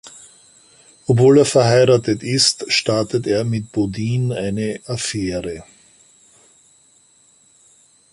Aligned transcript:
Obwohl 1.05 1.37
er 1.37 1.45
verheiratet 1.45 2.23
ist, 2.23 2.65
startet 2.73 3.27
er 3.27 3.43
mit 3.43 3.71
Bodine 3.71 4.33
eine 4.35 4.79
Affäre. 4.85 5.63